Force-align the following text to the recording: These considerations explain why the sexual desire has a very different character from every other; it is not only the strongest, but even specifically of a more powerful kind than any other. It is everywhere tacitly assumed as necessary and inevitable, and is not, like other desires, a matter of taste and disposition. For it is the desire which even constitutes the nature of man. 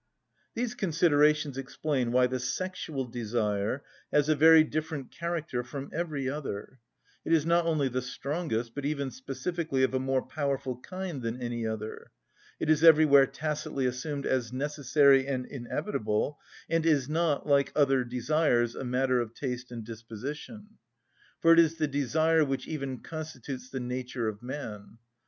These 0.55 0.73
considerations 0.73 1.59
explain 1.59 2.11
why 2.11 2.25
the 2.25 2.39
sexual 2.39 3.05
desire 3.05 3.83
has 4.11 4.29
a 4.29 4.35
very 4.35 4.63
different 4.63 5.11
character 5.11 5.63
from 5.63 5.91
every 5.93 6.27
other; 6.27 6.79
it 7.23 7.31
is 7.31 7.45
not 7.45 7.67
only 7.67 7.87
the 7.87 8.01
strongest, 8.01 8.73
but 8.73 8.83
even 8.83 9.11
specifically 9.11 9.83
of 9.83 9.93
a 9.93 9.99
more 9.99 10.23
powerful 10.25 10.79
kind 10.79 11.21
than 11.21 11.39
any 11.39 11.67
other. 11.67 12.09
It 12.59 12.67
is 12.67 12.83
everywhere 12.83 13.27
tacitly 13.27 13.85
assumed 13.85 14.25
as 14.25 14.51
necessary 14.51 15.27
and 15.27 15.45
inevitable, 15.45 16.39
and 16.67 16.83
is 16.83 17.07
not, 17.07 17.45
like 17.45 17.71
other 17.75 18.03
desires, 18.03 18.73
a 18.73 18.83
matter 18.83 19.21
of 19.21 19.35
taste 19.35 19.71
and 19.71 19.83
disposition. 19.85 20.79
For 21.41 21.53
it 21.53 21.59
is 21.59 21.75
the 21.77 21.87
desire 21.87 22.43
which 22.43 22.67
even 22.67 23.01
constitutes 23.01 23.69
the 23.69 23.79
nature 23.79 24.27
of 24.27 24.41
man. 24.41 24.97